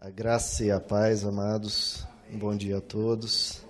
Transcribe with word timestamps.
A 0.00 0.10
graça 0.10 0.64
e 0.64 0.70
a 0.70 0.78
paz, 0.78 1.24
amados. 1.24 2.06
Bom 2.32 2.56
dia 2.56 2.78
a 2.78 2.80
todos. 2.80 3.62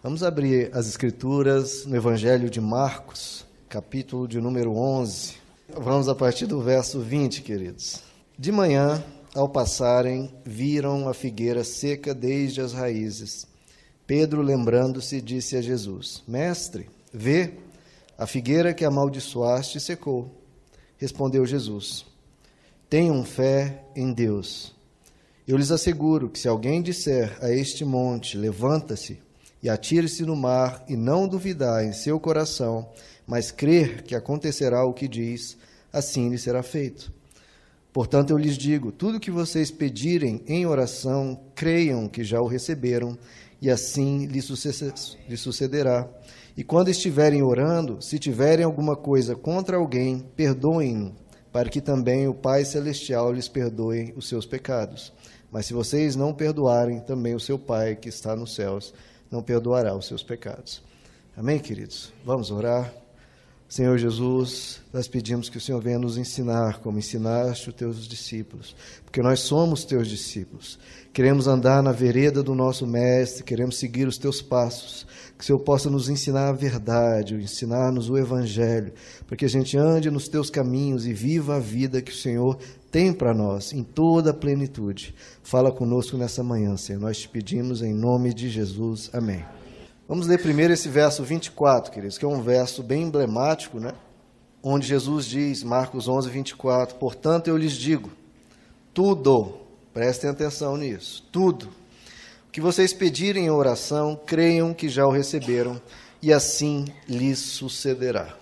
Vamos 0.00 0.22
abrir 0.22 0.70
as 0.72 0.86
Escrituras 0.86 1.84
no 1.86 1.96
Evangelho 1.96 2.48
de 2.48 2.60
Marcos, 2.60 3.44
capítulo 3.68 4.28
de 4.28 4.40
número 4.40 4.76
11. 4.76 5.34
Vamos 5.68 6.08
a 6.08 6.14
partir 6.14 6.46
do 6.46 6.62
verso 6.62 7.00
20, 7.00 7.42
queridos. 7.42 8.00
De 8.38 8.52
manhã, 8.52 9.02
ao 9.34 9.48
passarem, 9.48 10.32
viram 10.44 11.08
a 11.08 11.12
figueira 11.12 11.64
seca 11.64 12.14
desde 12.14 12.60
as 12.60 12.72
raízes. 12.72 13.44
Pedro, 14.06 14.42
lembrando-se, 14.42 15.20
disse 15.20 15.56
a 15.56 15.60
Jesus: 15.60 16.22
Mestre, 16.28 16.88
vê, 17.12 17.54
a 18.16 18.24
figueira 18.24 18.72
que 18.72 18.84
amaldiçoaste 18.84 19.80
secou. 19.80 20.30
Respondeu 20.96 21.44
Jesus: 21.44 22.06
Tenham 22.88 23.24
fé 23.24 23.82
em 23.96 24.12
Deus. 24.12 24.78
Eu 25.46 25.56
lhes 25.56 25.70
asseguro 25.70 26.28
que 26.28 26.38
se 26.38 26.48
alguém 26.48 26.82
disser 26.82 27.36
a 27.40 27.50
este 27.50 27.84
monte: 27.84 28.36
Levanta-se 28.36 29.18
e 29.62 29.68
atire-se 29.68 30.22
no 30.24 30.36
mar, 30.36 30.84
e 30.88 30.96
não 30.96 31.28
duvidar 31.28 31.84
em 31.84 31.92
seu 31.92 32.18
coração, 32.18 32.88
mas 33.26 33.50
crer 33.50 34.02
que 34.02 34.14
acontecerá 34.14 34.84
o 34.84 34.94
que 34.94 35.06
diz, 35.06 35.56
assim 35.92 36.28
lhe 36.28 36.38
será 36.38 36.62
feito. 36.62 37.12
Portanto, 37.92 38.30
eu 38.30 38.38
lhes 38.38 38.56
digo: 38.56 38.92
tudo 38.92 39.20
que 39.20 39.30
vocês 39.30 39.70
pedirem 39.70 40.42
em 40.46 40.66
oração, 40.66 41.40
creiam 41.54 42.08
que 42.08 42.22
já 42.24 42.40
o 42.40 42.46
receberam, 42.46 43.18
e 43.60 43.68
assim 43.70 44.26
lhe 44.26 44.40
sucederá. 45.36 46.08
E 46.56 46.64
quando 46.64 46.88
estiverem 46.88 47.42
orando, 47.42 48.00
se 48.00 48.18
tiverem 48.18 48.64
alguma 48.64 48.96
coisa 48.96 49.34
contra 49.34 49.76
alguém, 49.76 50.24
perdoem-no, 50.36 51.14
para 51.52 51.68
que 51.68 51.80
também 51.80 52.28
o 52.28 52.34
Pai 52.34 52.64
Celestial 52.64 53.32
lhes 53.32 53.48
perdoe 53.48 54.12
os 54.16 54.28
seus 54.28 54.46
pecados. 54.46 55.12
Mas 55.50 55.66
se 55.66 55.74
vocês 55.74 56.14
não 56.14 56.32
perdoarem, 56.32 57.00
também 57.00 57.34
o 57.34 57.40
seu 57.40 57.58
Pai 57.58 57.96
que 57.96 58.08
está 58.08 58.36
nos 58.36 58.54
céus 58.54 58.94
não 59.30 59.42
perdoará 59.42 59.94
os 59.94 60.06
seus 60.06 60.22
pecados. 60.22 60.82
Amém, 61.36 61.58
queridos? 61.58 62.12
Vamos 62.24 62.50
orar. 62.50 62.99
Senhor 63.70 63.96
Jesus, 63.98 64.80
nós 64.92 65.06
pedimos 65.06 65.48
que 65.48 65.56
o 65.56 65.60
Senhor 65.60 65.80
venha 65.80 65.96
nos 65.96 66.18
ensinar 66.18 66.80
como 66.80 66.98
ensinaste 66.98 67.68
os 67.68 67.74
teus 67.76 68.08
discípulos, 68.08 68.74
porque 69.04 69.22
nós 69.22 69.38
somos 69.38 69.84
teus 69.84 70.08
discípulos. 70.08 70.76
Queremos 71.12 71.46
andar 71.46 71.80
na 71.80 71.92
vereda 71.92 72.42
do 72.42 72.52
nosso 72.52 72.84
Mestre, 72.84 73.44
queremos 73.44 73.78
seguir 73.78 74.08
os 74.08 74.18
teus 74.18 74.42
passos, 74.42 75.06
que 75.38 75.44
o 75.44 75.46
Senhor 75.46 75.60
possa 75.60 75.88
nos 75.88 76.08
ensinar 76.08 76.48
a 76.48 76.52
verdade, 76.52 77.36
ensinar-nos 77.36 78.10
o 78.10 78.18
Evangelho, 78.18 78.92
para 79.28 79.36
que 79.36 79.44
a 79.44 79.48
gente 79.48 79.78
ande 79.78 80.10
nos 80.10 80.26
teus 80.26 80.50
caminhos 80.50 81.06
e 81.06 81.12
viva 81.12 81.54
a 81.54 81.60
vida 81.60 82.02
que 82.02 82.10
o 82.10 82.16
Senhor 82.16 82.58
tem 82.90 83.12
para 83.12 83.32
nós 83.32 83.72
em 83.72 83.84
toda 83.84 84.30
a 84.30 84.34
plenitude. 84.34 85.14
Fala 85.44 85.70
conosco 85.70 86.16
nessa 86.16 86.42
manhã, 86.42 86.76
Senhor. 86.76 86.98
Nós 86.98 87.18
te 87.18 87.28
pedimos 87.28 87.82
em 87.82 87.94
nome 87.94 88.34
de 88.34 88.50
Jesus. 88.50 89.10
Amém. 89.12 89.44
Vamos 90.10 90.26
ler 90.26 90.42
primeiro 90.42 90.72
esse 90.72 90.88
verso 90.88 91.22
24, 91.22 91.92
queridos, 91.92 92.18
que 92.18 92.24
é 92.24 92.28
um 92.28 92.42
verso 92.42 92.82
bem 92.82 93.04
emblemático, 93.04 93.78
né? 93.78 93.92
Onde 94.60 94.84
Jesus 94.84 95.24
diz, 95.24 95.62
Marcos 95.62 96.08
11, 96.08 96.28
24: 96.28 96.96
Portanto, 96.96 97.46
eu 97.46 97.56
lhes 97.56 97.74
digo, 97.74 98.10
tudo, 98.92 99.60
prestem 99.94 100.28
atenção 100.28 100.76
nisso, 100.76 101.24
tudo, 101.30 101.66
o 102.48 102.50
que 102.50 102.60
vocês 102.60 102.92
pedirem 102.92 103.44
em 103.44 103.50
oração, 103.50 104.18
creiam 104.26 104.74
que 104.74 104.88
já 104.88 105.06
o 105.06 105.12
receberam, 105.12 105.80
e 106.20 106.32
assim 106.32 106.86
lhes 107.08 107.38
sucederá. 107.38 108.34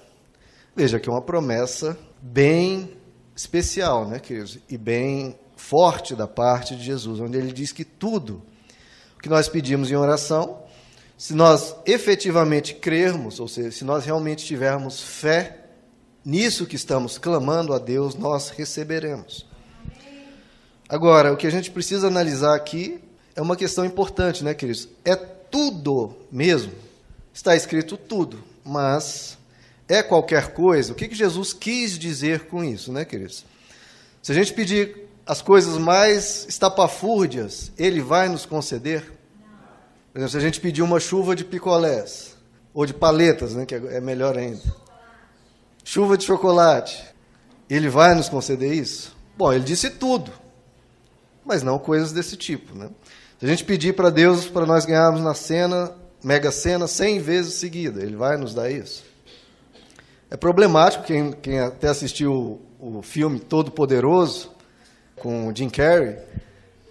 Veja 0.75 0.98
que 0.98 1.06
é 1.06 1.12
uma 1.12 1.20
promessa 1.20 1.98
bem 2.22 2.97
especial, 3.36 4.08
né, 4.08 4.19
queridos? 4.19 4.58
E 4.70 4.78
bem 4.78 5.38
forte 5.55 6.16
da 6.16 6.27
parte 6.27 6.75
de 6.75 6.82
Jesus, 6.82 7.20
onde 7.20 7.36
ele 7.36 7.53
diz 7.53 7.72
que 7.72 7.84
tudo 7.84 8.41
o 9.19 9.20
que 9.20 9.28
nós 9.28 9.50
pedimos 9.50 9.91
em 9.91 9.97
oração, 9.97 10.66
se 11.19 11.34
nós 11.34 11.74
efetivamente 11.84 12.72
crermos, 12.74 13.41
ou 13.41 13.48
seja, 13.48 13.72
se 13.72 13.84
nós 13.84 14.05
realmente 14.05 14.47
tivermos 14.47 15.03
fé 15.03 15.65
nisso 16.25 16.65
que 16.65 16.76
estamos 16.76 17.19
clamando 17.19 17.75
a 17.75 17.78
Deus, 17.78 18.15
nós 18.15 18.50
receberemos. 18.50 19.44
Agora, 20.88 21.32
o 21.32 21.37
que 21.37 21.48
a 21.48 21.50
gente 21.50 21.72
precisa 21.72 22.06
analisar 22.06 22.54
aqui 22.54 23.00
é 23.34 23.43
uma 23.43 23.56
questão 23.56 23.84
importante, 23.84 24.44
né, 24.44 24.54
queridos? 24.54 24.88
É 25.04 25.16
tudo 25.16 26.16
mesmo. 26.31 26.72
Está 27.34 27.56
escrito 27.56 27.97
tudo, 27.97 28.43
mas 28.64 29.37
é 29.88 30.04
qualquer 30.04 30.53
coisa, 30.53 30.93
o 30.93 30.94
que, 30.94 31.09
que 31.09 31.16
Jesus 31.16 31.53
quis 31.53 31.98
dizer 31.98 32.47
com 32.47 32.62
isso, 32.62 32.93
né, 32.93 33.04
queridos? 33.04 33.44
Se 34.22 34.31
a 34.31 34.34
gente 34.37 34.53
pedir 34.53 35.09
as 35.26 35.43
coisas 35.43 35.78
mais 35.78 36.47
estapafúrdias, 36.48 37.72
Ele 37.76 38.00
vai 38.00 38.28
nos 38.28 38.47
conceder? 38.47 39.18
Por 40.12 40.19
exemplo, 40.19 40.30
se 40.30 40.36
a 40.36 40.41
gente 40.41 40.60
pedir 40.60 40.82
uma 40.82 40.98
chuva 40.98 41.36
de 41.36 41.44
picolés, 41.44 42.36
ou 42.78 42.86
de 42.86 42.94
paletas, 42.94 43.54
né, 43.54 43.66
que 43.66 43.74
é 43.74 44.00
melhor 44.00 44.36
ainda. 44.36 44.62
Chuva 45.82 46.16
de 46.16 46.24
chocolate, 46.24 47.04
Ele 47.69 47.88
vai 47.88 48.14
nos 48.14 48.28
conceder 48.28 48.72
isso? 48.72 49.16
Bom, 49.36 49.52
Ele 49.52 49.64
disse 49.64 49.91
tudo, 49.91 50.30
mas 51.44 51.62
não 51.62 51.78
coisas 51.78 52.12
desse 52.12 52.36
tipo, 52.36 52.76
né? 52.76 52.91
Se 53.38 53.46
a 53.46 53.48
gente 53.48 53.64
pedir 53.64 53.94
para 53.94 54.10
Deus 54.10 54.46
para 54.46 54.66
nós 54.66 54.84
ganharmos 54.84 55.20
na 55.22 55.34
cena, 55.34 55.92
mega 56.22 56.50
cena, 56.50 56.86
100 56.86 57.20
vezes 57.20 57.54
seguida, 57.54 58.02
Ele 58.02 58.16
vai 58.16 58.36
nos 58.36 58.54
dar 58.54 58.70
isso? 58.70 59.04
É 60.30 60.36
problemático, 60.36 61.04
quem, 61.04 61.32
quem 61.32 61.58
até 61.58 61.88
assistiu 61.88 62.60
o, 62.78 62.98
o 62.98 63.02
filme 63.02 63.40
Todo 63.40 63.70
Poderoso, 63.70 64.52
com 65.16 65.52
Jim 65.54 65.70
Carrey, 65.70 66.19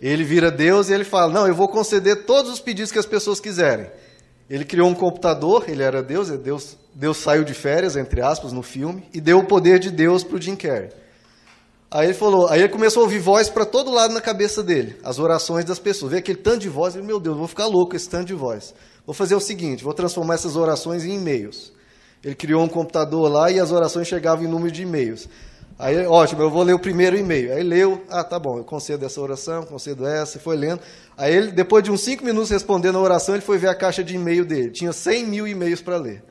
ele 0.01 0.23
vira 0.23 0.51
Deus 0.51 0.89
e 0.89 0.93
ele 0.93 1.03
fala: 1.03 1.31
Não, 1.31 1.47
eu 1.47 1.55
vou 1.55 1.67
conceder 1.67 2.25
todos 2.25 2.51
os 2.51 2.59
pedidos 2.59 2.91
que 2.91 2.99
as 2.99 3.05
pessoas 3.05 3.39
quiserem. 3.39 3.89
Ele 4.49 4.63
criou 4.63 4.87
um 4.87 4.93
computador, 4.93 5.65
ele 5.67 5.83
era 5.83 6.01
Deus, 6.01 6.29
Deus, 6.29 6.77
Deus 6.95 7.17
saiu 7.17 7.43
de 7.43 7.53
férias, 7.53 7.97
entre 7.97 8.21
aspas, 8.21 8.53
no 8.53 8.63
filme, 8.63 9.03
e 9.13 9.19
deu 9.19 9.39
o 9.39 9.45
poder 9.45 9.77
de 9.77 9.91
Deus 9.91 10.23
para 10.23 10.37
o 10.37 10.41
Jim 10.41 10.55
Carrey. 10.55 10.89
Aí 11.91 12.07
ele 12.07 12.13
falou, 12.13 12.47
aí 12.47 12.61
ele 12.61 12.69
começou 12.69 13.01
a 13.01 13.03
ouvir 13.03 13.19
voz 13.19 13.49
para 13.49 13.65
todo 13.65 13.91
lado 13.91 14.13
na 14.13 14.21
cabeça 14.21 14.61
dele, 14.61 14.97
as 15.03 15.19
orações 15.19 15.65
das 15.65 15.79
pessoas. 15.79 16.11
Vê 16.11 16.17
aquele 16.19 16.37
tanto 16.37 16.59
de 16.59 16.69
voz, 16.69 16.95
ele, 16.95 17.05
meu 17.05 17.19
Deus, 17.19 17.37
vou 17.37 17.47
ficar 17.47 17.65
louco 17.65 17.95
esse 17.95 18.09
tanto 18.09 18.27
de 18.27 18.33
voz. 18.33 18.73
Vou 19.05 19.13
fazer 19.13 19.35
o 19.35 19.39
seguinte, 19.39 19.83
vou 19.83 19.93
transformar 19.93 20.35
essas 20.35 20.55
orações 20.55 21.05
em 21.05 21.15
e-mails. 21.15 21.71
Ele 22.23 22.35
criou 22.35 22.61
um 22.61 22.67
computador 22.67 23.31
lá 23.31 23.49
e 23.51 23.59
as 23.59 23.71
orações 23.71 24.07
chegavam 24.07 24.43
em 24.43 24.49
número 24.49 24.71
de 24.71 24.81
e-mails. 24.81 25.29
Aí, 25.79 26.07
ótimo, 26.07 26.41
eu 26.41 26.49
vou 26.49 26.63
ler 26.63 26.73
o 26.73 26.79
primeiro 26.79 27.15
e-mail. 27.15 27.53
Aí 27.53 27.61
leu, 27.61 28.03
ah, 28.09 28.23
tá 28.23 28.39
bom, 28.39 28.57
eu 28.57 28.63
concedo 28.63 29.05
essa 29.05 29.21
oração, 29.21 29.63
concedo 29.63 30.07
essa, 30.07 30.37
e 30.37 30.39
foi 30.39 30.55
lendo. 30.55 30.81
Aí 31.15 31.35
ele, 31.35 31.51
depois 31.51 31.83
de 31.83 31.91
uns 31.91 32.01
cinco 32.01 32.25
minutos 32.25 32.49
respondendo 32.49 32.97
a 32.97 33.01
oração, 33.01 33.35
ele 33.35 33.43
foi 33.43 33.59
ver 33.59 33.67
a 33.67 33.75
caixa 33.75 34.03
de 34.03 34.15
e-mail 34.15 34.43
dele. 34.43 34.71
Tinha 34.71 34.91
100 34.91 35.27
mil 35.27 35.47
e-mails 35.47 35.81
para 35.81 35.97
ler. 35.97 36.23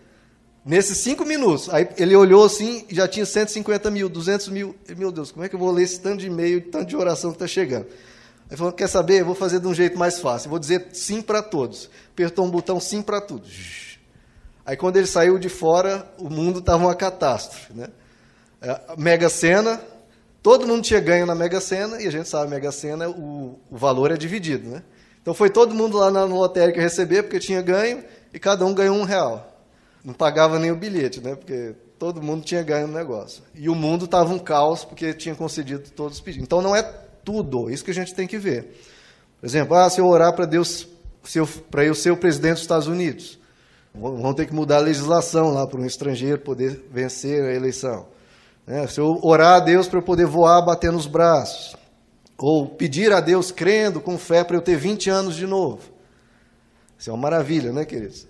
Nesses 0.64 0.98
cinco 0.98 1.24
minutos, 1.24 1.72
aí 1.72 1.88
ele 1.96 2.16
olhou 2.16 2.44
assim 2.44 2.84
e 2.90 2.94
já 2.96 3.06
tinha 3.06 3.24
150 3.24 3.88
mil, 3.88 4.08
200 4.08 4.48
mil. 4.48 4.74
Meu 4.96 5.12
Deus, 5.12 5.30
como 5.30 5.44
é 5.44 5.48
que 5.48 5.54
eu 5.54 5.60
vou 5.60 5.70
ler 5.70 5.84
esse 5.84 6.00
tanto 6.00 6.18
de 6.18 6.26
e-mail, 6.26 6.60
tanto 6.72 6.86
de 6.86 6.96
oração 6.96 7.30
que 7.30 7.36
está 7.36 7.46
chegando? 7.46 7.86
Aí 8.50 8.56
falou, 8.56 8.72
quer 8.72 8.88
saber? 8.88 9.20
Eu 9.20 9.26
vou 9.26 9.36
fazer 9.36 9.60
de 9.60 9.66
um 9.68 9.74
jeito 9.74 9.96
mais 9.96 10.18
fácil. 10.18 10.50
vou 10.50 10.58
dizer 10.58 10.88
sim 10.92 11.22
para 11.22 11.40
todos. 11.40 11.88
Apertou 12.12 12.44
um 12.44 12.50
botão 12.50 12.80
sim 12.80 13.00
para 13.00 13.20
tudo. 13.20 13.46
Aí 14.64 14.76
quando 14.76 14.96
ele 14.96 15.06
saiu 15.06 15.38
de 15.38 15.48
fora, 15.48 16.04
o 16.18 16.28
mundo 16.28 16.58
estava 16.58 16.82
uma 16.84 16.96
catástrofe. 16.96 17.72
Né? 17.72 17.86
É, 18.60 18.80
Mega 18.96 19.28
Sena, 19.28 19.80
todo 20.42 20.66
mundo 20.66 20.82
tinha 20.82 21.00
ganho 21.00 21.26
na 21.26 21.34
Mega 21.34 21.60
Sena, 21.60 22.00
e 22.00 22.06
a 22.06 22.10
gente 22.10 22.28
sabe, 22.28 22.50
Mega 22.50 22.72
Sena, 22.72 23.08
o, 23.08 23.58
o 23.70 23.76
valor 23.76 24.10
é 24.10 24.16
dividido. 24.16 24.68
Né? 24.68 24.82
Então 25.20 25.34
foi 25.34 25.50
todo 25.50 25.74
mundo 25.74 25.98
lá 25.98 26.10
na 26.10 26.24
lotérica 26.24 26.80
receber, 26.80 27.22
porque 27.24 27.38
tinha 27.38 27.60
ganho, 27.62 28.02
e 28.32 28.38
cada 28.38 28.64
um 28.64 28.74
ganhou 28.74 28.96
um 28.96 29.04
real. 29.04 29.52
Não 30.04 30.14
pagava 30.14 30.58
nem 30.58 30.70
o 30.70 30.76
bilhete, 30.76 31.20
né? 31.20 31.34
porque 31.34 31.74
todo 31.98 32.22
mundo 32.22 32.44
tinha 32.44 32.62
ganho 32.62 32.86
no 32.86 32.94
negócio. 32.94 33.42
E 33.54 33.68
o 33.68 33.74
mundo 33.74 34.04
estava 34.04 34.32
um 34.32 34.38
caos, 34.38 34.84
porque 34.84 35.12
tinha 35.12 35.34
concedido 35.34 35.90
todos 35.90 36.18
os 36.18 36.20
pedidos. 36.20 36.46
Então 36.46 36.62
não 36.62 36.74
é 36.74 36.82
tudo, 37.24 37.70
isso 37.70 37.84
que 37.84 37.90
a 37.90 37.94
gente 37.94 38.14
tem 38.14 38.26
que 38.26 38.38
ver. 38.38 38.80
Por 39.40 39.46
exemplo, 39.46 39.76
ah, 39.76 39.90
se 39.90 40.00
eu 40.00 40.06
orar 40.06 40.32
para 40.32 40.46
Deus, 40.46 40.86
para 41.70 41.84
eu 41.84 41.94
ser 41.94 42.10
o 42.10 42.16
presidente 42.16 42.54
dos 42.54 42.62
Estados 42.62 42.86
Unidos, 42.86 43.38
Vão 43.98 44.34
ter 44.34 44.46
que 44.46 44.54
mudar 44.54 44.76
a 44.76 44.80
legislação 44.80 45.52
lá 45.52 45.66
para 45.66 45.80
um 45.80 45.86
estrangeiro 45.86 46.38
poder 46.38 46.84
vencer 46.90 47.42
a 47.42 47.54
eleição. 47.54 48.06
É, 48.66 48.86
se 48.86 49.00
eu 49.00 49.20
orar 49.22 49.56
a 49.56 49.60
Deus 49.60 49.86
para 49.86 49.98
eu 49.98 50.02
poder 50.02 50.26
voar 50.26 50.60
batendo 50.62 50.98
os 50.98 51.06
braços, 51.06 51.76
ou 52.38 52.66
pedir 52.68 53.12
a 53.12 53.20
Deus 53.20 53.50
crendo 53.50 54.00
com 54.00 54.18
fé 54.18 54.44
para 54.44 54.56
eu 54.56 54.60
ter 54.60 54.76
20 54.76 55.08
anos 55.08 55.36
de 55.36 55.46
novo. 55.46 55.80
Isso 56.98 57.10
é 57.10 57.12
uma 57.12 57.22
maravilha, 57.22 57.72
né, 57.72 57.84
queridos? 57.84 58.26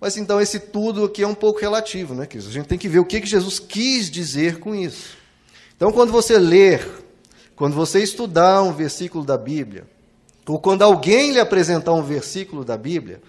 Mas 0.00 0.16
então 0.16 0.40
esse 0.40 0.58
tudo 0.58 1.04
aqui 1.04 1.22
é 1.22 1.26
um 1.26 1.34
pouco 1.34 1.60
relativo, 1.60 2.14
né, 2.14 2.26
queridos? 2.26 2.50
A 2.50 2.52
gente 2.52 2.66
tem 2.66 2.78
que 2.78 2.88
ver 2.88 2.98
o 3.00 3.04
que, 3.04 3.20
que 3.20 3.26
Jesus 3.26 3.58
quis 3.58 4.10
dizer 4.10 4.60
com 4.60 4.74
isso. 4.74 5.16
Então, 5.76 5.90
quando 5.90 6.12
você 6.12 6.38
ler, 6.38 6.86
quando 7.56 7.74
você 7.74 8.02
estudar 8.02 8.62
um 8.62 8.72
versículo 8.72 9.24
da 9.24 9.36
Bíblia, 9.36 9.86
ou 10.46 10.58
quando 10.58 10.82
alguém 10.82 11.32
lhe 11.32 11.40
apresentar 11.40 11.92
um 11.92 12.02
versículo 12.02 12.64
da 12.64 12.76
Bíblia, 12.76 13.20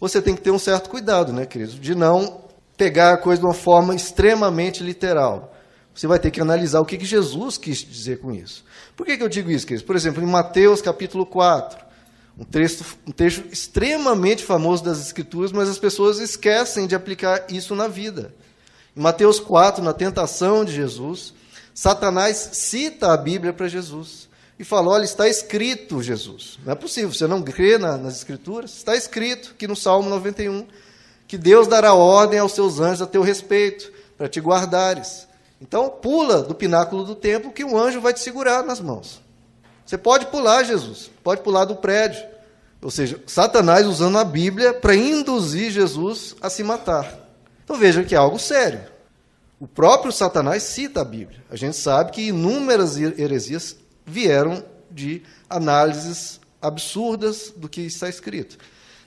você 0.00 0.20
tem 0.20 0.34
que 0.34 0.40
ter 0.40 0.50
um 0.50 0.58
certo 0.58 0.88
cuidado, 0.88 1.32
né, 1.32 1.46
querido, 1.46 1.72
de 1.72 1.94
não 1.94 2.44
pegar 2.76 3.12
a 3.12 3.18
coisa 3.18 3.40
de 3.40 3.46
uma 3.46 3.54
forma 3.54 3.94
extremamente 3.94 4.82
literal. 4.82 5.54
Você 5.94 6.06
vai 6.06 6.18
ter 6.18 6.30
que 6.30 6.40
analisar 6.40 6.80
o 6.80 6.84
que 6.84 7.02
Jesus 7.04 7.58
quis 7.58 7.78
dizer 7.78 8.20
com 8.20 8.32
isso. 8.32 8.64
Por 8.96 9.04
que, 9.04 9.22
eu 9.22 9.28
digo 9.28 9.50
isso, 9.50 9.66
queridos? 9.66 9.86
Por 9.86 9.96
exemplo, 9.96 10.22
em 10.22 10.26
Mateus 10.26 10.80
capítulo 10.80 11.26
4, 11.26 11.78
um 12.38 12.44
texto, 12.44 12.84
um 13.06 13.12
texto 13.12 13.44
extremamente 13.50 14.44
famoso 14.44 14.82
das 14.82 15.00
Escrituras, 15.00 15.52
mas 15.52 15.68
as 15.68 15.78
pessoas 15.78 16.18
esquecem 16.18 16.86
de 16.86 16.94
aplicar 16.94 17.46
isso 17.50 17.74
na 17.74 17.88
vida. 17.88 18.34
Em 18.96 19.00
Mateus 19.00 19.38
4, 19.38 19.82
na 19.82 19.92
tentação 19.92 20.64
de 20.64 20.72
Jesus, 20.72 21.34
Satanás 21.74 22.36
cita 22.52 23.12
a 23.12 23.16
Bíblia 23.16 23.52
para 23.52 23.68
Jesus 23.68 24.28
e 24.58 24.64
fala: 24.64 24.90
Olha, 24.90 25.04
está 25.04 25.28
escrito, 25.28 26.02
Jesus. 26.02 26.58
Não 26.64 26.72
é 26.72 26.76
possível, 26.76 27.12
você 27.12 27.26
não 27.26 27.42
crê 27.42 27.78
na, 27.78 27.96
nas 27.96 28.16
Escrituras? 28.16 28.76
Está 28.76 28.94
escrito 28.94 29.52
aqui 29.52 29.66
no 29.66 29.76
Salmo 29.76 30.08
91 30.08 30.66
que 31.26 31.38
Deus 31.38 31.68
dará 31.68 31.94
ordem 31.94 32.40
aos 32.40 32.52
seus 32.52 32.80
anjos 32.80 33.02
a 33.02 33.06
teu 33.06 33.22
respeito, 33.22 33.92
para 34.18 34.28
te 34.28 34.40
guardares. 34.40 35.28
Então, 35.60 35.90
pula 35.90 36.42
do 36.42 36.54
pináculo 36.54 37.04
do 37.04 37.14
templo 37.14 37.52
que 37.52 37.64
um 37.64 37.76
anjo 37.76 38.00
vai 38.00 38.12
te 38.12 38.20
segurar 38.20 38.62
nas 38.64 38.80
mãos. 38.80 39.20
Você 39.84 39.98
pode 39.98 40.26
pular, 40.26 40.62
Jesus, 40.62 41.10
pode 41.22 41.42
pular 41.42 41.64
do 41.64 41.76
prédio. 41.76 42.22
Ou 42.80 42.90
seja, 42.90 43.20
Satanás 43.26 43.86
usando 43.86 44.18
a 44.18 44.24
Bíblia 44.24 44.72
para 44.72 44.94
induzir 44.94 45.70
Jesus 45.70 46.34
a 46.40 46.48
se 46.48 46.62
matar. 46.62 47.28
Então 47.64 47.76
veja 47.76 48.02
que 48.04 48.14
é 48.14 48.18
algo 48.18 48.38
sério. 48.38 48.80
O 49.58 49.66
próprio 49.68 50.10
Satanás 50.10 50.62
cita 50.62 51.02
a 51.02 51.04
Bíblia. 51.04 51.42
A 51.50 51.56
gente 51.56 51.76
sabe 51.76 52.12
que 52.12 52.28
inúmeras 52.28 52.96
heresias 52.96 53.76
vieram 54.06 54.64
de 54.90 55.22
análises 55.48 56.40
absurdas 56.62 57.52
do 57.54 57.68
que 57.68 57.82
está 57.82 58.08
escrito. 58.08 58.56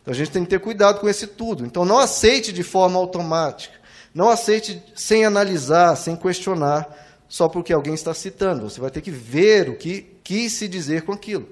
Então 0.01 0.13
a 0.13 0.15
gente 0.15 0.31
tem 0.31 0.43
que 0.43 0.49
ter 0.49 0.59
cuidado 0.59 0.99
com 0.99 1.09
esse 1.09 1.25
tudo. 1.25 1.65
Então 1.65 1.83
não 1.83 1.97
aceite 1.97 2.53
de 2.53 2.61
forma 2.61 2.99
automática. 2.99 3.75
Não 4.13 4.29
aceite 4.29 4.81
sem 4.95 5.25
analisar, 5.25 5.95
sem 5.95 6.15
questionar, 6.15 6.87
só 7.27 7.49
porque 7.49 7.73
alguém 7.73 7.93
está 7.93 8.13
citando. 8.13 8.69
Você 8.69 8.79
vai 8.79 8.91
ter 8.91 9.01
que 9.01 9.11
ver 9.11 9.69
o 9.69 9.77
que 9.77 10.01
quis 10.23 10.53
se 10.53 10.67
dizer 10.67 11.01
com 11.03 11.13
aquilo. 11.13 11.47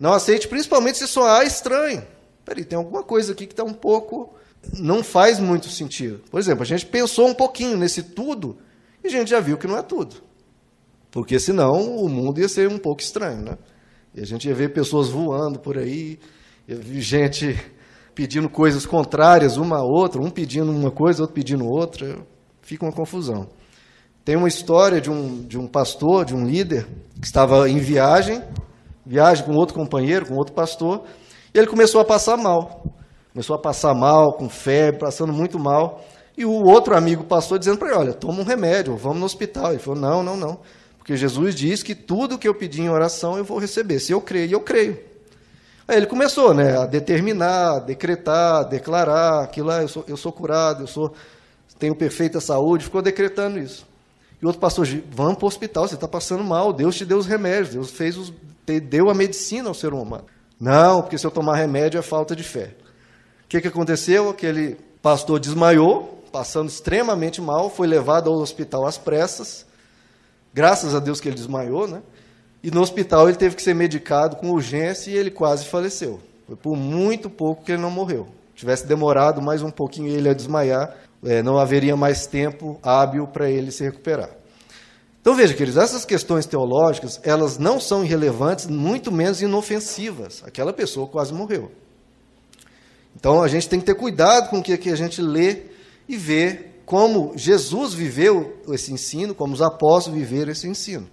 Não 0.00 0.12
aceite, 0.12 0.48
principalmente 0.48 0.98
se 0.98 1.06
soar 1.06 1.46
estranho. 1.46 2.02
Peraí, 2.44 2.64
tem 2.64 2.78
alguma 2.78 3.02
coisa 3.02 3.32
aqui 3.32 3.46
que 3.46 3.52
está 3.52 3.64
um 3.64 3.72
pouco 3.72 4.34
não 4.78 5.02
faz 5.02 5.38
muito 5.38 5.68
sentido. 5.68 6.20
Por 6.30 6.40
exemplo, 6.40 6.62
a 6.62 6.66
gente 6.66 6.86
pensou 6.86 7.28
um 7.28 7.34
pouquinho 7.34 7.76
nesse 7.76 8.02
tudo 8.02 8.58
e 9.02 9.08
a 9.08 9.10
gente 9.10 9.30
já 9.30 9.40
viu 9.40 9.58
que 9.58 9.66
não 9.66 9.76
é 9.76 9.82
tudo. 9.82 10.16
Porque 11.10 11.38
senão 11.38 11.96
o 11.96 12.08
mundo 12.08 12.40
ia 12.40 12.48
ser 12.48 12.68
um 12.68 12.78
pouco 12.78 13.02
estranho, 13.02 13.42
né? 13.42 13.58
E 14.14 14.20
a 14.20 14.26
gente 14.26 14.48
ia 14.48 14.54
ver 14.54 14.72
pessoas 14.72 15.08
voando 15.08 15.58
por 15.58 15.78
aí, 15.78 16.18
ia 16.66 16.76
ver 16.76 17.00
gente 17.00 17.56
pedindo 18.14 18.48
coisas 18.48 18.86
contrárias 18.86 19.56
uma 19.56 19.78
a 19.78 19.82
outra, 19.82 20.20
um 20.20 20.30
pedindo 20.30 20.70
uma 20.70 20.90
coisa, 20.90 21.22
outro 21.22 21.34
pedindo 21.34 21.66
outra, 21.66 22.18
fica 22.62 22.84
uma 22.84 22.92
confusão. 22.92 23.48
Tem 24.24 24.36
uma 24.36 24.48
história 24.48 25.00
de 25.00 25.10
um, 25.10 25.42
de 25.42 25.58
um 25.58 25.66
pastor, 25.66 26.24
de 26.24 26.34
um 26.34 26.46
líder, 26.46 26.86
que 27.20 27.26
estava 27.26 27.68
em 27.68 27.78
viagem, 27.78 28.42
viagem 29.04 29.44
com 29.44 29.52
outro 29.52 29.74
companheiro, 29.74 30.26
com 30.26 30.34
outro 30.34 30.54
pastor, 30.54 31.02
e 31.52 31.58
ele 31.58 31.66
começou 31.66 32.00
a 32.00 32.04
passar 32.04 32.36
mal. 32.36 32.84
Começou 33.32 33.56
a 33.56 33.58
passar 33.58 33.94
mal, 33.94 34.32
com 34.34 34.48
febre, 34.48 35.00
passando 35.00 35.32
muito 35.32 35.58
mal. 35.58 36.04
E 36.36 36.44
o 36.44 36.52
outro 36.52 36.96
amigo 36.96 37.24
passou 37.24 37.58
dizendo 37.58 37.78
para 37.78 37.88
ele: 37.88 37.98
Olha, 37.98 38.12
toma 38.12 38.40
um 38.40 38.44
remédio, 38.44 38.96
vamos 38.96 39.18
no 39.18 39.26
hospital. 39.26 39.70
Ele 39.70 39.78
falou: 39.78 40.00
Não, 40.00 40.22
não, 40.22 40.36
não. 40.36 40.58
Porque 40.98 41.16
Jesus 41.16 41.54
diz 41.54 41.82
que 41.82 41.94
tudo 41.94 42.38
que 42.38 42.48
eu 42.48 42.54
pedir 42.54 42.82
em 42.82 42.88
oração 42.88 43.36
eu 43.36 43.44
vou 43.44 43.58
receber. 43.58 43.98
Se 43.98 44.12
eu 44.12 44.20
creio, 44.20 44.52
eu 44.52 44.60
creio. 44.60 44.98
Aí 45.86 45.98
ele 45.98 46.06
começou 46.06 46.54
né, 46.54 46.78
a 46.78 46.86
determinar, 46.86 47.80
decretar, 47.80 48.66
declarar 48.66 49.44
aquilo 49.44 49.66
lá, 49.68 49.82
eu 49.82 49.88
sou, 49.88 50.04
eu 50.08 50.16
sou 50.16 50.32
curado, 50.32 50.84
eu 50.84 50.86
sou, 50.86 51.12
tenho 51.78 51.94
perfeita 51.94 52.40
saúde, 52.40 52.84
ficou 52.84 53.02
decretando 53.02 53.58
isso. 53.58 53.86
E 54.40 54.46
outro 54.46 54.60
pastor, 54.60 54.86
vamos 55.10 55.36
para 55.36 55.44
o 55.44 55.48
hospital, 55.48 55.86
você 55.86 55.94
está 55.94 56.08
passando 56.08 56.42
mal, 56.42 56.72
Deus 56.72 56.96
te 56.96 57.04
deu 57.04 57.18
os 57.18 57.26
remédios, 57.26 57.70
Deus 57.70 57.90
fez 57.90 58.16
os, 58.16 58.32
deu 58.88 59.10
a 59.10 59.14
medicina 59.14 59.68
ao 59.68 59.74
ser 59.74 59.92
humano. 59.92 60.24
Não, 60.58 61.02
porque 61.02 61.18
se 61.18 61.26
eu 61.26 61.30
tomar 61.30 61.56
remédio 61.56 61.98
é 61.98 62.02
falta 62.02 62.34
de 62.34 62.42
fé. 62.42 62.74
O 63.44 63.48
que, 63.48 63.60
que 63.60 63.68
aconteceu? 63.68 64.30
Aquele 64.30 64.76
pastor 65.02 65.38
desmaiou, 65.38 66.24
passando 66.32 66.68
extremamente 66.68 67.42
mal, 67.42 67.68
foi 67.68 67.86
levado 67.86 68.30
ao 68.30 68.36
hospital 68.36 68.86
às 68.86 68.96
pressas. 68.96 69.66
Graças 70.52 70.94
a 70.94 70.98
Deus 70.98 71.20
que 71.20 71.28
ele 71.28 71.36
desmaiou, 71.36 71.86
né? 71.86 72.02
E 72.64 72.70
no 72.70 72.80
hospital 72.80 73.28
ele 73.28 73.36
teve 73.36 73.54
que 73.54 73.62
ser 73.62 73.74
medicado 73.74 74.36
com 74.36 74.50
urgência 74.50 75.10
e 75.10 75.14
ele 75.14 75.30
quase 75.30 75.66
faleceu. 75.66 76.18
Foi 76.46 76.56
por 76.56 76.74
muito 76.74 77.28
pouco 77.28 77.62
que 77.62 77.72
ele 77.72 77.82
não 77.82 77.90
morreu. 77.90 78.26
Se 78.54 78.60
tivesse 78.60 78.86
demorado 78.86 79.42
mais 79.42 79.60
um 79.60 79.70
pouquinho 79.70 80.08
ele 80.08 80.30
a 80.30 80.32
desmaiar, 80.32 80.96
é, 81.22 81.42
não 81.42 81.58
haveria 81.58 81.94
mais 81.94 82.26
tempo 82.26 82.78
hábil 82.82 83.26
para 83.26 83.50
ele 83.50 83.70
se 83.70 83.84
recuperar. 83.84 84.30
Então 85.20 85.34
veja, 85.34 85.52
queridos, 85.52 85.76
essas 85.76 86.06
questões 86.06 86.46
teológicas, 86.46 87.20
elas 87.22 87.58
não 87.58 87.78
são 87.78 88.02
irrelevantes, 88.02 88.66
muito 88.66 89.12
menos 89.12 89.42
inofensivas. 89.42 90.42
Aquela 90.46 90.72
pessoa 90.72 91.06
quase 91.06 91.34
morreu. 91.34 91.70
Então 93.14 93.42
a 93.42 93.48
gente 93.48 93.68
tem 93.68 93.78
que 93.78 93.84
ter 93.84 93.94
cuidado 93.94 94.48
com 94.48 94.60
o 94.60 94.62
que 94.62 94.88
a 94.88 94.96
gente 94.96 95.20
lê 95.20 95.64
e 96.08 96.16
vê 96.16 96.70
como 96.86 97.36
Jesus 97.36 97.92
viveu 97.92 98.56
esse 98.70 98.90
ensino, 98.90 99.34
como 99.34 99.52
os 99.52 99.60
apóstolos 99.60 100.18
viveram 100.18 100.50
esse 100.50 100.66
ensino. 100.66 101.06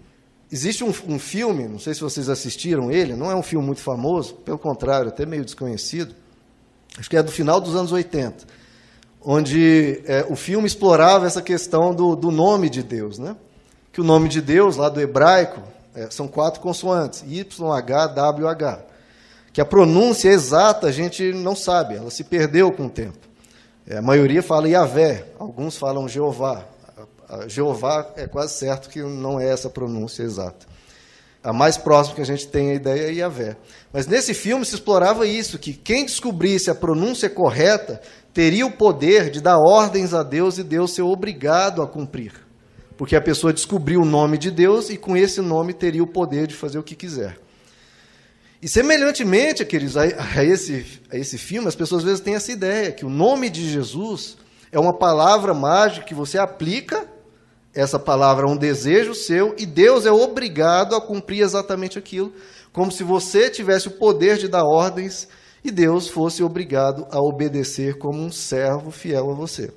Existe 0.52 0.84
um, 0.84 0.94
um, 1.08 1.18
filme, 1.18 1.68
não 1.68 1.80
sei 1.80 1.94
se 1.94 2.02
vocês 2.02 2.28
assistiram 2.30 2.92
ele, 2.92 3.16
não 3.16 3.32
é 3.32 3.36
um 3.36 3.42
filme 3.42 3.66
muito 3.66 3.82
famoso, 3.82 4.34
pelo 4.36 4.58
contrário, 4.58 5.08
até 5.08 5.26
meio 5.26 5.46
desconhecido, 5.46 6.14
acho 6.98 7.10
que 7.10 7.16
é 7.16 7.24
do 7.24 7.32
final 7.32 7.62
dos 7.62 7.76
anos 7.76 7.92
80, 7.92 8.46
onde 9.24 10.02
é, 10.06 10.26
o 10.30 10.36
filme 10.36 10.68
explorava 10.68 11.26
essa 11.26 11.42
questão 11.42 11.94
do, 11.94 12.16
do, 12.16 12.32
nome 12.32 12.70
de 12.70 12.84
Deus. 12.84 13.18
Né? 13.18 13.36
Que 13.94 14.02
o 14.02 14.04
nome 14.04 14.28
de 14.28 14.42
Deus, 14.42 14.76
lá 14.76 14.90
do 14.90 15.00
hebraico, 15.00 15.62
é, 15.96 16.10
são 16.10 16.28
quatro 16.28 16.60
consoantes, 16.60 17.24
Y, 17.26 17.72
H, 17.72 18.08
W, 18.08 18.48
H 18.48 18.92
que 19.54 19.60
a 19.60 19.66
pronúncia 19.66 20.30
exata 20.30 20.88
a 20.88 20.92
gente 20.92 21.34
não 21.34 21.56
sabe, 21.56 21.96
ela 21.96 22.10
se 22.10 22.24
perdeu 22.24 22.72
com 22.72 22.86
o 22.86 22.90
tempo. 22.90 23.18
É, 23.86 23.98
a 23.98 24.02
maioria 24.02 24.42
fala 24.42 24.70
Yahvé, 24.70 25.26
alguns 25.38 25.78
falam 25.78 26.08
Jeová. 26.08 26.66
Jeová 27.48 28.14
é 28.16 28.28
quase 28.28 28.54
certo 28.54 28.90
que 28.90 29.02
não 29.02 29.40
é 29.40 29.50
essa 29.50 29.70
pronúncia 29.70 30.24
exata. 30.24 30.66
A 31.44 31.52
mais 31.52 31.76
próxima 31.76 32.16
que 32.16 32.22
a 32.22 32.26
gente 32.26 32.48
tem 32.48 32.72
a 32.72 32.76
ideia 32.76 33.10
é 33.10 33.14
Yahvé. 33.14 33.58
Mas 33.92 34.06
nesse 34.06 34.34
filme 34.34 34.64
se 34.64 34.76
explorava 34.76 35.26
isso, 35.26 35.58
que 35.58 35.74
quem 35.74 36.06
descobrisse 36.06 36.70
a 36.70 36.76
pronúncia 36.76 37.30
correta 37.30 38.00
teria 38.32 38.66
o 38.66 38.72
poder 38.72 39.32
de 39.32 39.42
dar 39.42 39.58
ordens 39.58 40.14
a 40.14 40.22
Deus 40.22 40.58
e 40.58 40.64
Deus 40.64 40.94
ser 40.94 41.02
obrigado 41.02 41.82
a 41.82 41.88
cumprir. 41.88 42.34
Porque 42.96 43.16
a 43.16 43.22
pessoa 43.22 43.52
descobriu 43.52 44.02
o 44.02 44.06
nome 44.06 44.38
de 44.38 44.52
Deus 44.52 44.92
e 44.92 44.98
com 44.98 45.18
esse 45.18 45.42
nome 45.42 45.74
teria 45.74 46.04
o 46.04 46.08
poder 46.08 46.46
de 46.46 46.54
fazer 46.54 46.78
o 46.78 46.84
que 46.84 46.96
quiser. 46.96 47.40
E 48.62 48.68
semelhantemente, 48.68 49.66
queridos, 49.66 49.98
a, 49.98 50.04
a, 50.04 50.46
esse, 50.46 51.02
a 51.12 51.18
esse 51.18 51.40
filme, 51.40 51.68
as 51.68 51.76
pessoas 51.76 52.04
às 52.04 52.06
vezes 52.06 52.20
têm 52.20 52.36
essa 52.36 52.52
ideia, 52.52 52.92
que 52.92 53.04
o 53.04 53.10
nome 53.10 53.50
de 53.50 53.68
Jesus 53.68 54.38
é 54.72 54.80
uma 54.80 54.96
palavra 54.96 55.52
mágica 55.52 56.06
que 56.06 56.14
você 56.14 56.38
aplica 56.38 57.08
essa 57.74 57.98
palavra 57.98 58.46
a 58.46 58.50
um 58.50 58.58
desejo 58.58 59.14
seu 59.14 59.56
e 59.58 59.66
Deus 59.66 60.06
é 60.06 60.12
obrigado 60.12 60.96
a 60.96 61.02
cumprir 61.02 61.42
exatamente 61.42 61.98
aquilo, 61.98 62.34
como 62.74 62.92
se 62.92 63.04
você 63.04 63.50
tivesse 63.50 63.88
o 63.88 63.92
poder 63.92 64.38
de 64.38 64.48
dar 64.48 64.64
ordens 64.64 65.28
e 65.64 65.72
Deus 65.72 66.08
fosse 66.08 66.44
obrigado 66.44 67.06
a 67.12 67.20
obedecer 67.20 67.98
como 67.98 68.20
um 68.20 68.32
servo 68.32 68.92
fiel 68.92 69.30
a 69.32 69.34
você. 69.34 69.72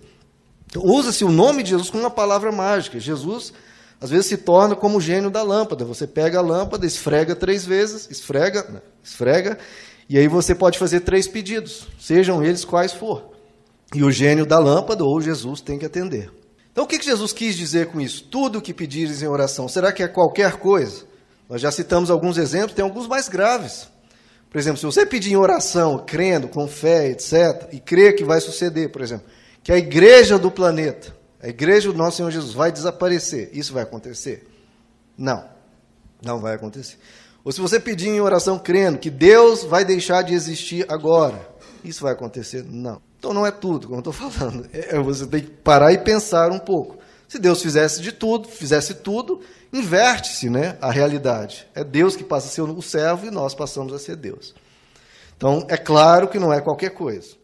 Então, 0.66 0.82
usa-se 0.84 1.24
o 1.24 1.30
nome 1.30 1.62
de 1.62 1.70
Jesus 1.70 1.90
como 1.90 2.02
uma 2.02 2.10
palavra 2.10 2.50
mágica. 2.50 2.98
Jesus 2.98 3.52
às 4.00 4.10
vezes 4.10 4.26
se 4.26 4.36
torna 4.36 4.74
como 4.74 4.98
o 4.98 5.00
gênio 5.00 5.30
da 5.30 5.42
lâmpada. 5.42 5.84
Você 5.84 6.06
pega 6.06 6.38
a 6.38 6.42
lâmpada, 6.42 6.84
esfrega 6.84 7.34
três 7.36 7.64
vezes, 7.64 8.10
esfrega, 8.10 8.82
esfrega, 9.02 9.58
e 10.08 10.18
aí 10.18 10.28
você 10.28 10.54
pode 10.54 10.78
fazer 10.78 11.00
três 11.00 11.26
pedidos, 11.26 11.88
sejam 11.98 12.44
eles 12.44 12.64
quais 12.64 12.92
for. 12.92 13.30
E 13.94 14.02
o 14.02 14.10
gênio 14.10 14.44
da 14.44 14.58
lâmpada 14.58 15.04
ou 15.04 15.20
Jesus 15.20 15.60
tem 15.60 15.78
que 15.78 15.86
atender. 15.86 16.30
Então 16.74 16.84
o 16.84 16.86
que 16.86 17.00
Jesus 17.00 17.32
quis 17.32 17.56
dizer 17.56 17.86
com 17.86 17.98
isso? 17.98 18.24
Tudo 18.24 18.58
o 18.58 18.60
que 18.60 18.74
pedires 18.74 19.22
em 19.22 19.26
oração, 19.26 19.66
será 19.66 19.90
que 19.90 20.02
é 20.02 20.08
qualquer 20.08 20.58
coisa? 20.58 21.04
Nós 21.48 21.62
já 21.62 21.70
citamos 21.70 22.10
alguns 22.10 22.36
exemplos, 22.36 22.74
tem 22.74 22.84
alguns 22.84 23.06
mais 23.06 23.28
graves. 23.28 23.88
Por 24.50 24.58
exemplo, 24.58 24.78
se 24.78 24.84
você 24.84 25.06
pedir 25.06 25.32
em 25.32 25.36
oração, 25.36 26.04
crendo, 26.06 26.48
com 26.48 26.68
fé, 26.68 27.08
etc., 27.08 27.68
e 27.72 27.80
crer 27.80 28.14
que 28.14 28.24
vai 28.24 28.40
suceder, 28.40 28.90
por 28.90 29.00
exemplo, 29.00 29.24
que 29.62 29.72
a 29.72 29.78
igreja 29.78 30.38
do 30.38 30.50
planeta 30.50 31.14
a 31.44 31.48
igreja 31.48 31.92
do 31.92 31.98
nosso 31.98 32.16
Senhor 32.16 32.30
Jesus 32.30 32.54
vai 32.54 32.72
desaparecer. 32.72 33.50
Isso 33.52 33.74
vai 33.74 33.82
acontecer? 33.82 34.48
Não. 35.14 35.44
Não 36.24 36.40
vai 36.40 36.54
acontecer. 36.54 36.96
Ou 37.44 37.52
se 37.52 37.60
você 37.60 37.78
pedir 37.78 38.08
em 38.08 38.18
oração 38.18 38.58
crendo 38.58 38.96
que 38.96 39.10
Deus 39.10 39.62
vai 39.62 39.84
deixar 39.84 40.22
de 40.22 40.32
existir 40.32 40.86
agora, 40.88 41.46
isso 41.84 42.02
vai 42.02 42.12
acontecer? 42.12 42.64
Não. 42.64 43.00
Então 43.18 43.32
não 43.32 43.46
é 43.46 43.50
tudo, 43.50 43.86
como 43.88 44.00
eu 44.00 44.10
estou 44.10 44.12
falando. 44.12 44.68
É, 44.72 44.98
você 44.98 45.26
tem 45.26 45.42
que 45.42 45.50
parar 45.50 45.92
e 45.92 45.98
pensar 45.98 46.50
um 46.50 46.58
pouco. 46.58 46.98
Se 47.28 47.38
Deus 47.38 47.62
fizesse 47.62 48.00
de 48.00 48.12
tudo, 48.12 48.48
fizesse 48.48 48.94
tudo, 48.94 49.40
inverte-se 49.72 50.48
né, 50.48 50.76
a 50.80 50.90
realidade. 50.90 51.66
É 51.74 51.82
Deus 51.82 52.14
que 52.14 52.22
passa 52.22 52.46
a 52.46 52.50
ser 52.50 52.62
o 52.62 52.82
servo 52.82 53.26
e 53.26 53.30
nós 53.30 53.54
passamos 53.54 53.92
a 53.92 53.98
ser 53.98 54.16
Deus. 54.16 54.54
Então, 55.36 55.66
é 55.68 55.76
claro 55.76 56.28
que 56.28 56.38
não 56.38 56.52
é 56.52 56.60
qualquer 56.60 56.90
coisa. 56.90 57.43